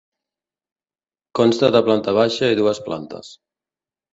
[1.41, 3.31] Consta de planta baixa i dues plantes.